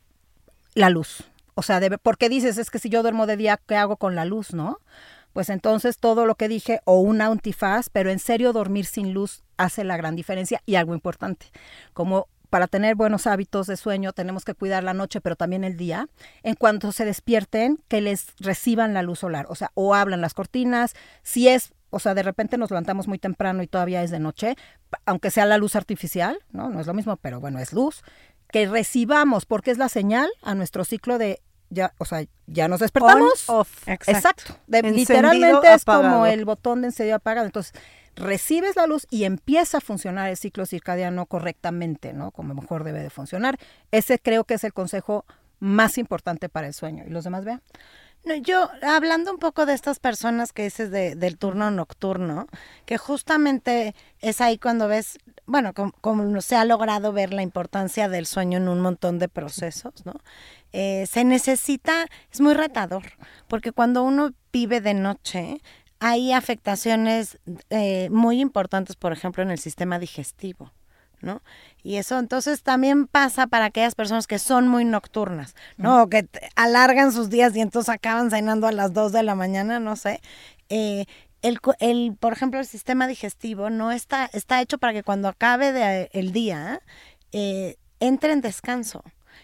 [0.73, 1.25] la luz.
[1.55, 4.25] O sea, porque dices, es que si yo duermo de día, ¿qué hago con la
[4.25, 4.79] luz, no?
[5.35, 9.43] Pues entonces todo lo que dije, o un antifaz, pero en serio dormir sin luz
[9.59, 11.53] hace la gran diferencia y algo importante,
[11.93, 15.77] como para tener buenos hábitos de sueño tenemos que cuidar la noche, pero también el
[15.77, 16.09] día.
[16.43, 20.33] En cuanto se despierten, que les reciban la luz solar, o sea, o hablan las
[20.33, 24.19] cortinas, si es, o sea, de repente nos levantamos muy temprano y todavía es de
[24.19, 24.57] noche,
[25.07, 26.69] aunque sea la luz artificial, ¿no?
[26.69, 28.03] No es lo mismo, pero bueno, es luz
[28.51, 32.81] que recibamos, porque es la señal a nuestro ciclo de ya, o sea, ya nos
[32.81, 33.47] despertamos.
[33.87, 34.57] Exacto.
[34.69, 37.47] literalmente es como el botón de encendido apagado.
[37.47, 37.75] Entonces,
[38.17, 42.31] recibes la luz y empieza a funcionar el ciclo circadiano correctamente, ¿no?
[42.31, 43.59] Como mejor debe de funcionar.
[43.91, 45.27] Ese creo que es el consejo
[45.61, 47.05] más importante para el sueño.
[47.07, 47.63] ¿Y los demás vean?
[48.37, 52.47] Yo, hablando un poco de estas personas que dices de, del turno nocturno,
[52.85, 58.27] que justamente es ahí cuando ves, bueno, como, se ha logrado ver la importancia del
[58.27, 60.15] sueño en un montón de procesos, ¿no?
[60.73, 63.05] Eh, se necesita, es muy retador,
[63.49, 65.61] porque cuando uno vive de noche,
[66.01, 67.39] hay afectaciones
[67.71, 70.73] eh, muy importantes, por ejemplo, en el sistema digestivo.
[71.21, 71.43] ¿No?
[71.83, 76.09] Y eso entonces también pasa para aquellas personas que son muy nocturnas, ¿no?
[76.09, 79.97] que alargan sus días y entonces acaban cenando a las 2 de la mañana, no
[79.97, 80.21] sé.
[80.69, 81.07] Eh,
[81.43, 86.09] el, el, por ejemplo, el sistema digestivo no está, está hecho para que cuando acabe
[86.13, 86.83] el día
[87.33, 89.03] eh, entre en descanso.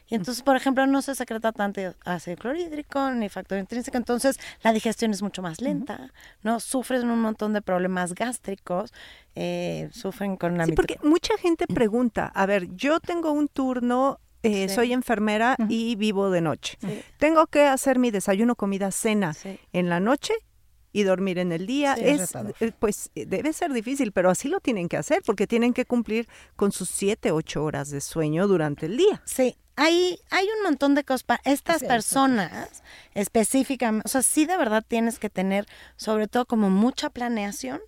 [0.08, 4.72] Y entonces, por ejemplo, no se secreta tanto ácido clorhídrico ni factor intrínseco, entonces la
[4.72, 6.60] digestión es mucho más lenta, ¿no?
[6.60, 8.92] Sufren un montón de problemas gástricos,
[9.34, 10.66] eh, sufren con la...
[10.66, 15.96] Sí, porque mucha gente pregunta, a ver, yo tengo un turno eh, soy enfermera y
[15.96, 16.76] vivo de noche.
[17.16, 19.34] Tengo que hacer mi desayuno, comida, cena
[19.72, 20.34] en la noche
[20.94, 21.94] y dormir en el día.
[21.94, 25.84] es, eh, pues debe ser difícil, pero así lo tienen que hacer porque tienen que
[25.84, 29.20] cumplir con sus siete, ocho horas de sueño durante el día.
[29.24, 34.56] Sí, hay, hay un montón de cosas para estas personas específicamente, o sea, sí de
[34.56, 37.80] verdad tienes que tener sobre todo como mucha planeación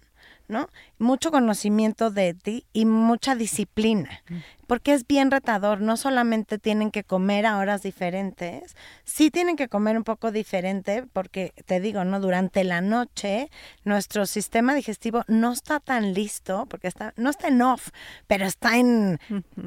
[0.49, 0.69] ¿no?
[0.99, 4.23] Mucho conocimiento de ti y mucha disciplina,
[4.67, 9.69] porque es bien retador, no solamente tienen que comer a horas diferentes, sí tienen que
[9.69, 12.21] comer un poco diferente, porque te digo, ¿no?
[12.21, 13.51] Durante la noche
[13.85, 17.91] nuestro sistema digestivo no está tan listo, porque está, no está en off,
[18.27, 19.19] pero está en,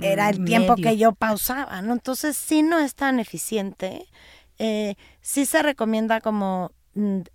[0.02, 1.94] era el tiempo que yo pausaba, ¿no?
[1.94, 4.08] Entonces sí no es tan eficiente.
[4.62, 6.74] Eh, sí se recomienda como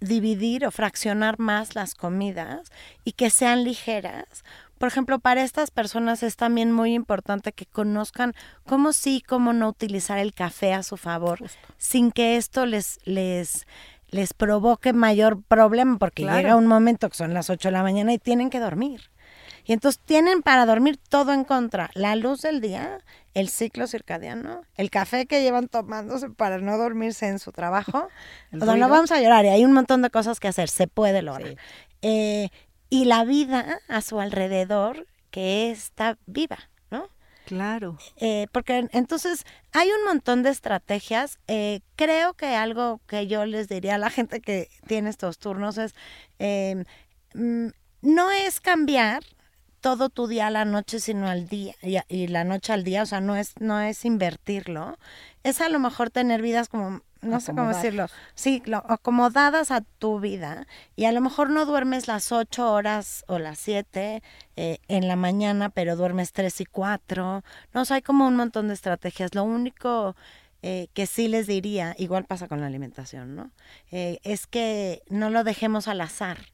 [0.00, 2.70] dividir o fraccionar más las comidas
[3.05, 4.44] y que sean ligeras.
[4.79, 8.35] Por ejemplo, para estas personas es también muy importante que conozcan
[8.66, 11.38] cómo sí, cómo no utilizar el café a su favor,
[11.79, 13.66] sin que esto les, les
[14.11, 16.38] les provoque mayor problema, porque Claro.
[16.38, 19.11] llega un momento que son las 8 de la mañana y tienen que dormir.
[19.64, 21.90] Y entonces tienen para dormir todo en contra.
[21.94, 22.98] La luz del día,
[23.35, 28.09] el ciclo circadiano, el café que llevan tomándose para no dormirse en su trabajo.
[28.53, 30.87] O sea, no vamos a llorar y hay un montón de cosas que hacer, se
[30.87, 31.49] puede lograr.
[31.49, 31.57] Sí.
[32.03, 32.49] Eh,
[32.88, 37.09] y la vida a su alrededor que está viva, ¿no?
[37.47, 37.99] Claro.
[38.16, 41.38] Eh, porque entonces hay un montón de estrategias.
[41.49, 45.77] Eh, creo que algo que yo les diría a la gente que tiene estos turnos
[45.77, 45.94] es,
[47.35, 47.66] mm,
[48.03, 49.25] no es cambiar
[49.85, 51.75] todo tu día a la noche, sino al día,
[52.09, 54.97] y, la noche al día, o sea, no es, no es invertirlo.
[55.42, 59.83] Es a lo mejor tener vidas como, no sé cómo decirlo, sí, lo- acomodadas a
[59.83, 60.66] tu vida,
[60.97, 64.23] y a lo mejor no duermes las ocho horas o las siete
[64.57, 67.44] eh, en la mañana, pero duermes tres y cuatro.
[67.75, 69.35] No, o sea, hay como un montón de estrategias.
[69.35, 70.16] Lo único
[70.62, 73.51] eh, que sí les diría, igual pasa con la alimentación, ¿no?
[73.90, 76.54] Eh, es que no lo dejemos al azar.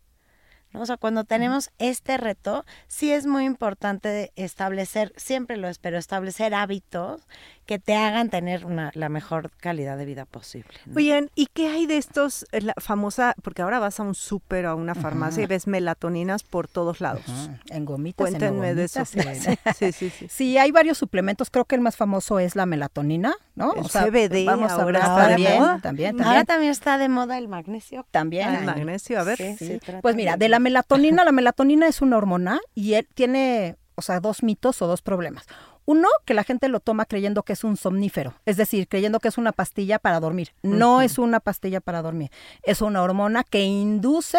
[0.72, 0.82] ¿No?
[0.82, 5.98] O sea, cuando tenemos este reto, sí es muy importante establecer, siempre lo es, pero
[5.98, 7.26] establecer hábitos
[7.70, 10.74] que te hagan tener una, la mejor calidad de vida posible.
[10.86, 10.96] ¿no?
[10.96, 14.66] Oigan, ¿y qué hay de estos, eh, la famosa, porque ahora vas a un súper
[14.66, 17.22] o a una farmacia y ves melatoninas por todos lados?
[17.68, 19.04] En gomitas, en Cuéntenme de eso.
[19.04, 20.26] gomitas, Sí, sí, sí.
[20.28, 21.48] Sí, hay varios suplementos.
[21.48, 23.72] Creo que el más famoso es la melatonina, ¿no?
[23.74, 25.78] El CBD vamos a ahora está de también, moda.
[25.80, 28.04] también, Ahora también, también está de moda el magnesio.
[28.10, 28.48] también.
[28.48, 29.36] Ah, el magnesio, a ver.
[29.36, 29.80] Sí, Sí.
[30.02, 34.18] Pues mira, de la melatonina, la melatonina es una hormona y él tiene, o sea,
[34.18, 35.46] dos mitos o dos problemas.
[35.90, 39.26] Uno, que la gente lo toma creyendo que es un somnífero, es decir, creyendo que
[39.26, 40.52] es una pastilla para dormir.
[40.62, 42.30] No es una pastilla para dormir,
[42.62, 44.38] es una hormona que induce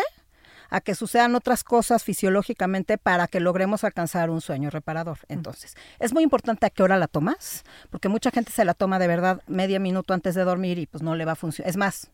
[0.70, 5.18] a que sucedan otras cosas fisiológicamente para que logremos alcanzar un sueño reparador.
[5.28, 8.98] Entonces, es muy importante a qué hora la tomas, porque mucha gente se la toma
[8.98, 11.70] de verdad media minuto antes de dormir y pues no le va a funcionar.
[11.70, 12.12] Es más,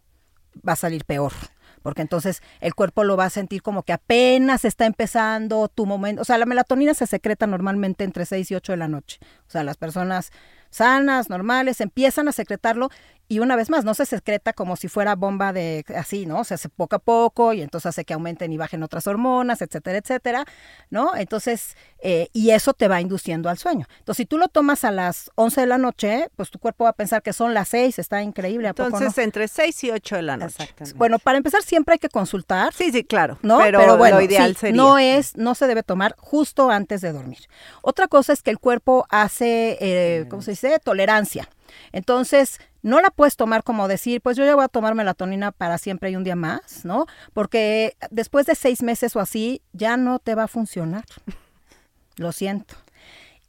[0.67, 1.33] va a salir peor.
[1.81, 6.21] Porque entonces el cuerpo lo va a sentir como que apenas está empezando tu momento.
[6.21, 9.19] O sea, la melatonina se secreta normalmente entre 6 y 8 de la noche.
[9.47, 10.31] O sea, las personas
[10.69, 12.89] sanas, normales, empiezan a secretarlo
[13.29, 16.43] y una vez más, no se secreta como si fuera bomba de así, ¿no?
[16.43, 19.97] Se hace poco a poco y entonces hace que aumenten y bajen otras hormonas, etcétera,
[19.97, 20.45] etcétera,
[20.89, 21.15] ¿no?
[21.15, 23.85] Entonces, eh, y eso te va induciendo al sueño.
[23.99, 26.91] Entonces, si tú lo tomas a las 11 de la noche, pues tu cuerpo va
[26.91, 28.97] a pensar que son las 6, está increíble, ¿a poco no?
[28.97, 30.55] Entonces, entre 6 y 8 de la noche.
[30.59, 30.97] Exactamente.
[30.97, 33.37] Bueno, para empezar siempre hay que consultar, Sí, sí, claro.
[33.41, 33.57] ¿no?
[33.59, 34.77] Pero, bueno, lo ideal sí, sería.
[34.81, 37.39] no es, no se debe tomar justo antes de dormir.
[37.81, 40.79] Otra cosa es que el cuerpo hace, eh, ¿cómo se dice?
[40.83, 41.49] Tolerancia.
[41.91, 45.77] Entonces, no la puedes tomar como decir, pues yo ya voy a tomar melatonina para
[45.77, 47.05] siempre y un día más, ¿no?
[47.33, 51.05] Porque después de seis meses o así, ya no te va a funcionar.
[52.15, 52.75] Lo siento.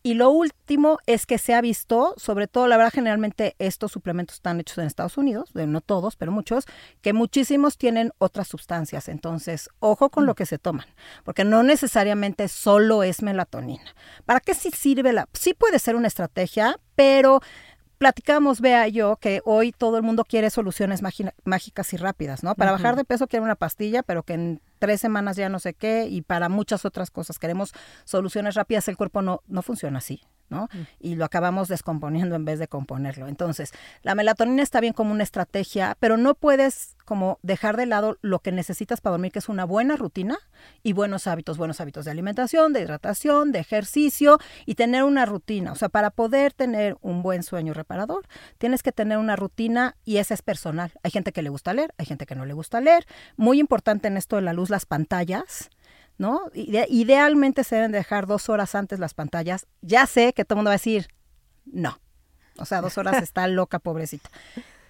[0.02, 4.36] Y lo último es que se ha visto, sobre todo, la verdad, generalmente estos suplementos
[4.36, 6.64] están hechos en Estados Unidos, no todos, pero muchos,
[7.02, 9.08] que muchísimos tienen otras sustancias.
[9.08, 10.86] Entonces, ojo con lo que se toman,
[11.24, 13.94] porque no necesariamente solo es melatonina.
[14.24, 15.28] ¿Para qué sí sirve la?
[15.32, 17.40] Sí puede ser una estrategia, pero
[17.98, 22.54] platicamos, vea yo, que hoy todo el mundo quiere soluciones mági- mágicas y rápidas, ¿no?
[22.54, 25.74] Para bajar de peso quiere una pastilla, pero que en tres semanas ya no sé
[25.74, 27.72] qué, y para muchas otras cosas queremos
[28.04, 30.20] soluciones rápidas, el cuerpo no, no funciona así.
[30.50, 30.68] ¿No?
[30.98, 33.28] Y lo acabamos descomponiendo en vez de componerlo.
[33.28, 38.18] Entonces, la melatonina está bien como una estrategia, pero no puedes como dejar de lado
[38.20, 40.38] lo que necesitas para dormir, que es una buena rutina
[40.82, 45.72] y buenos hábitos, buenos hábitos de alimentación, de hidratación, de ejercicio y tener una rutina.
[45.72, 48.26] O sea, para poder tener un buen sueño reparador,
[48.58, 50.92] tienes que tener una rutina y esa es personal.
[51.02, 53.06] Hay gente que le gusta leer, hay gente que no le gusta leer.
[53.36, 55.70] Muy importante en esto de la luz, las pantallas.
[56.18, 56.42] ¿No?
[56.52, 59.66] Ide- idealmente se deben dejar dos horas antes las pantallas.
[59.80, 61.08] Ya sé que todo el mundo va a decir,
[61.64, 61.98] no.
[62.58, 64.28] O sea, dos horas está loca, pobrecita.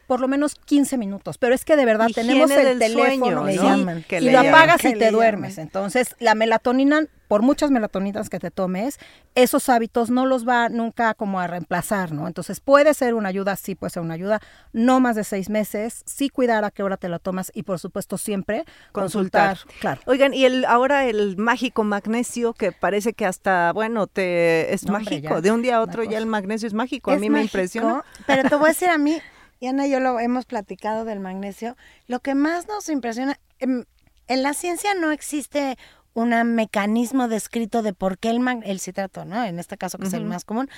[0.08, 1.38] Por lo menos 15 minutos.
[1.38, 4.20] Pero es que de verdad Higiene tenemos el teléfono sueño, le sí, llaman, que y
[4.22, 5.12] le lo apagas y te llaman.
[5.12, 5.58] duermes.
[5.58, 8.98] Entonces, la melatonina, por muchas melatoninas que te tomes,
[9.34, 12.26] esos hábitos no los va nunca como a reemplazar, ¿no?
[12.26, 14.40] Entonces, puede ser una ayuda, sí puede ser una ayuda,
[14.72, 17.78] no más de seis meses, sí cuidar a qué hora te la tomas y, por
[17.78, 19.50] supuesto, siempre Consultar.
[19.58, 19.78] consultar.
[19.80, 20.00] Claro.
[20.06, 24.94] Oigan, y el ahora el mágico magnesio, que parece que hasta, bueno, te es No,
[24.96, 25.34] hombre, mágico.
[25.34, 27.10] ya, De un día a otro ya el magnesio es mágico.
[27.10, 28.04] a mí me impresiona.
[28.26, 29.18] Pero te voy a decir a mí,
[29.60, 33.84] y Ana y yo lo hemos platicado del magnesio, lo que más nos impresiona, em,
[34.26, 35.76] en la ciencia no existe
[36.14, 39.44] un mecanismo descrito de por qué el, el citrato, ¿no?
[39.44, 40.68] En este caso que es el más común,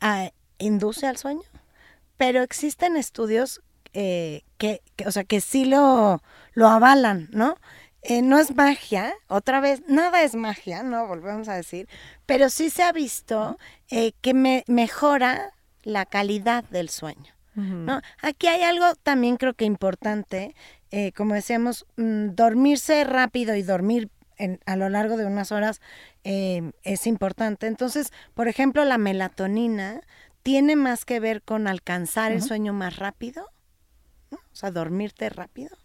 [0.00, 1.42] ah, induce al sueño.
[2.16, 3.62] Pero existen estudios
[3.92, 7.56] eh, que, que, o sea, que sí lo, lo avalan, ¿no?
[8.02, 11.08] Eh, no es magia, otra vez, nada es magia, ¿no?
[11.08, 11.88] Volvemos a decir,
[12.24, 13.58] pero sí se ha visto
[13.90, 15.50] eh, que me, mejora
[15.82, 17.35] la calidad del sueño.
[17.56, 18.00] ¿No?
[18.20, 20.54] Aquí hay algo también creo que importante,
[20.90, 25.80] eh, como decíamos, mm, dormirse rápido y dormir en, a lo largo de unas horas
[26.24, 27.66] eh, es importante.
[27.66, 30.00] Entonces, por ejemplo, la melatonina
[30.42, 33.48] tiene más que ver con alcanzar el sueño más rápido,
[34.30, 34.38] ¿no?
[34.38, 35.76] o sea, dormirte rápido.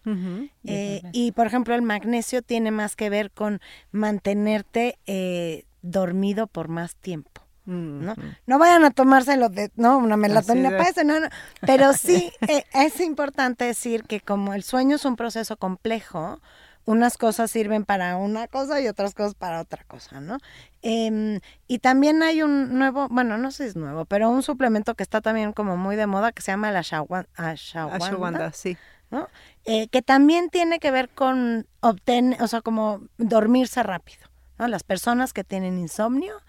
[0.65, 3.59] Eh, y, por ejemplo, el magnesio tiene más que ver con
[3.91, 7.41] mantenerte eh, dormido por más tiempo.
[7.71, 8.15] ¿No?
[8.45, 11.27] no vayan a tomárselo de, no, una melatonina para eso, no, no.
[11.61, 12.31] Pero sí
[12.73, 16.39] es importante decir que como el sueño es un proceso complejo,
[16.85, 20.37] unas cosas sirven para una cosa y otras cosas para otra cosa, ¿no?
[20.81, 24.95] Em, y también hay un nuevo, bueno, no sé si es nuevo, pero un suplemento
[24.95, 28.77] que está también como muy de moda que se llama la ashwagandha, ashwagandha sí.
[29.11, 29.27] ¿no?
[29.65, 34.25] Eh, que también tiene que ver con obtener, o sea, como dormirse rápido,
[34.57, 34.67] ¿no?
[34.67, 36.41] Las personas que tienen insomnio,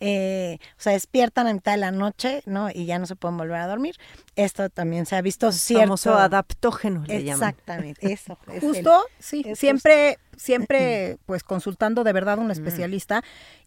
[0.00, 2.70] eh, o sea, despiertan a mitad de la noche, ¿no?
[2.70, 3.96] Y ya no se pueden volver a dormir.
[4.36, 5.84] Esto también se ha visto cierto.
[5.84, 8.38] Famoso adaptógeno, le Exactamente, eso.
[8.60, 13.22] Justo, sí, siempre, siempre, pues consultando de verdad a un especialista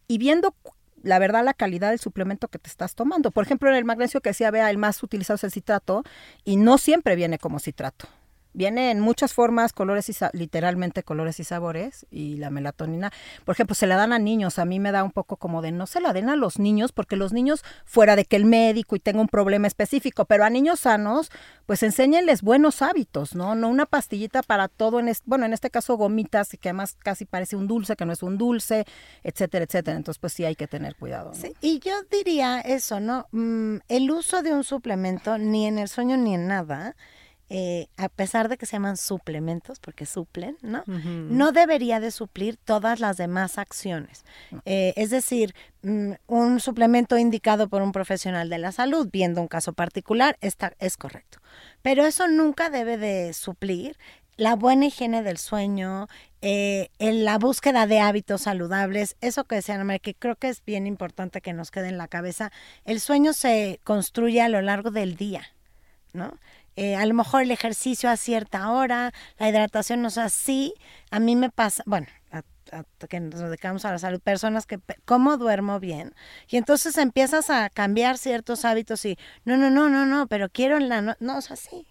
[0.07, 0.55] y viendo
[1.03, 3.31] la verdad la calidad del suplemento que te estás tomando.
[3.31, 6.03] Por ejemplo, en el magnesio que decía vea el más utilizado es el citrato
[6.43, 8.07] y no siempre viene como citrato.
[8.53, 12.05] Viene en muchas formas, colores y literalmente colores y sabores.
[12.11, 13.11] Y la melatonina,
[13.45, 14.59] por ejemplo, se la dan a niños.
[14.59, 16.91] A mí me da un poco como de no se la den a los niños,
[16.91, 20.49] porque los niños, fuera de que el médico y tenga un problema específico, pero a
[20.49, 21.31] niños sanos,
[21.65, 23.55] pues enséñenles buenos hábitos, ¿no?
[23.55, 27.55] No una pastillita para todo, en bueno, en este caso gomitas, que además casi parece
[27.55, 28.85] un dulce, que no es un dulce,
[29.23, 29.97] etcétera, etcétera.
[29.97, 31.33] Entonces, pues sí hay que tener cuidado.
[31.33, 33.27] Sí, y yo diría eso, ¿no?
[33.31, 36.95] Mm, el uso de un suplemento, ni en el sueño ni en nada,
[37.53, 40.85] eh, a pesar de que se llaman suplementos, porque suplen, ¿no?
[40.85, 44.23] No debería de suplir todas las demás acciones.
[44.63, 49.49] Eh, es decir, mm, un suplemento indicado por un profesional de la salud, viendo un
[49.49, 51.39] caso particular, está, es correcto.
[51.81, 53.97] Pero eso nunca debe de suplir
[54.37, 56.07] la buena higiene del sueño,
[56.41, 60.87] eh, en la búsqueda de hábitos saludables, eso que decían, que creo que es bien
[60.87, 62.49] importante que nos quede en la cabeza,
[62.85, 65.43] el sueño se construye a lo largo del día,
[66.13, 66.37] ¿no?
[66.81, 70.73] Eh, a lo mejor el ejercicio a cierta hora, la hidratación no es así.
[71.11, 72.41] A mí me pasa, bueno, a,
[73.07, 76.15] que nos dedicamos a la salud, personas que, ¿cómo duermo bien?
[76.49, 80.77] Y entonces empiezas a cambiar ciertos hábitos y, no, no, no, no, no, pero quiero
[80.77, 81.85] en la, no, no es así.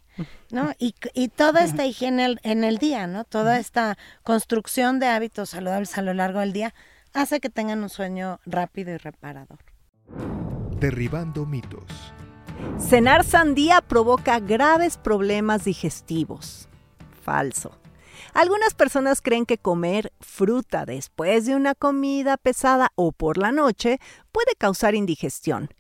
[0.50, 0.72] ¿no?
[0.81, 3.22] Y, y toda esta higiene en el día, ¿no?
[3.22, 6.74] Toda esta construcción de hábitos saludables a lo largo del día
[7.12, 9.61] hace que tengan un sueño rápido y reparador.
[10.81, 12.12] Derribando mitos.
[12.79, 16.68] Cenar sandía provoca graves problemas digestivos.
[17.23, 17.73] Falso.
[18.35, 23.99] Algunas personas creen que comer fruta después de una comida pesada o por la noche
[24.33, 25.70] puede causar indigestión.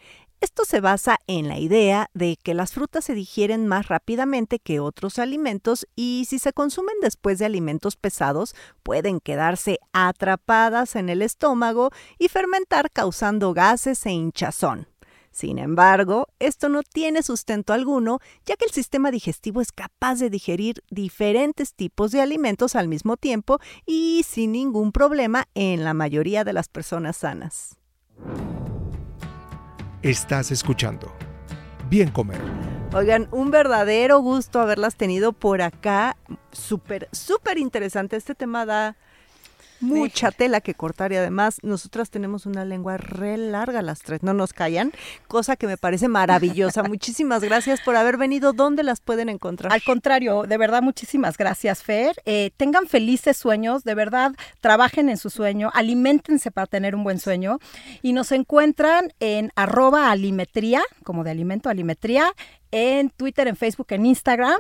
[0.40, 4.80] Esto se basa en la idea de que las frutas se digieren más rápidamente que
[4.80, 11.20] otros alimentos y si se consumen después de alimentos pesados pueden quedarse atrapadas en el
[11.20, 14.88] estómago y fermentar causando gases e hinchazón.
[15.30, 20.28] Sin embargo, esto no tiene sustento alguno, ya que el sistema digestivo es capaz de
[20.28, 26.44] digerir diferentes tipos de alimentos al mismo tiempo y sin ningún problema en la mayoría
[26.44, 27.76] de las personas sanas.
[30.02, 31.12] Estás escuchando.
[31.88, 32.40] Bien comer.
[32.92, 36.16] Oigan, un verdadero gusto haberlas tenido por acá.
[36.50, 38.16] Súper, súper interesante.
[38.16, 38.96] Este tema da
[39.80, 44.34] mucha tela que cortar y además nosotras tenemos una lengua re larga las tres, no
[44.34, 44.92] nos callan,
[45.28, 46.82] cosa que me parece maravillosa.
[46.88, 48.52] muchísimas gracias por haber venido.
[48.52, 49.72] ¿Dónde las pueden encontrar?
[49.72, 52.16] Al contrario, de verdad, muchísimas gracias, Fer.
[52.24, 57.18] Eh, tengan felices sueños, de verdad, trabajen en su sueño, alimentense para tener un buen
[57.18, 57.58] sueño
[58.02, 62.32] y nos encuentran en arroba alimetría, como de alimento, alimetría,
[62.70, 64.58] en Twitter, en Facebook, en Instagram.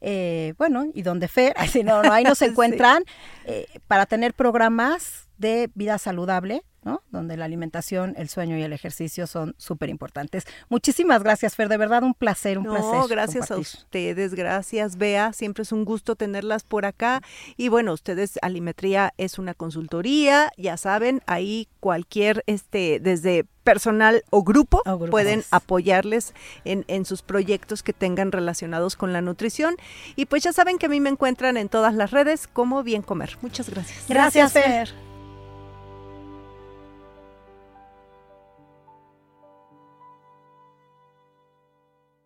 [0.00, 3.04] Eh, bueno, y donde Fer, así no, no, ahí nos encuentran
[3.46, 7.02] eh, para tener programas de vida saludable, ¿no?
[7.10, 10.46] Donde la alimentación, el sueño y el ejercicio son súper importantes.
[10.68, 13.08] Muchísimas gracias, Fer, de verdad un placer, un placer.
[13.08, 17.22] gracias a ustedes, gracias, Bea, siempre es un gusto tenerlas por acá.
[17.56, 24.42] Y bueno, ustedes, Alimetría es una consultoría, ya saben, ahí cualquier, este, desde personal o
[24.42, 29.76] grupo, pueden apoyarles en, en, sus proyectos que tengan relacionados con la nutrición.
[30.16, 33.02] Y pues ya saben que a mí me encuentran en todas las redes como Bien
[33.02, 33.38] Comer.
[33.40, 34.04] Muchas gracias.
[34.08, 35.09] Gracias, Fer.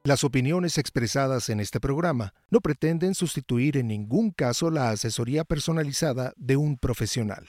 [0.07, 6.35] Las opiniones expresadas en este programa no pretenden sustituir en ningún caso la asesoría personalizada
[6.37, 7.47] de un profesional.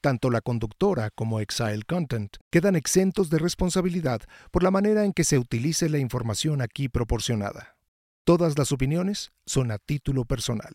[0.00, 5.22] Tanto la conductora como Exile Content quedan exentos de responsabilidad por la manera en que
[5.22, 7.76] se utilice la información aquí proporcionada.
[8.24, 10.74] Todas las opiniones son a título personal.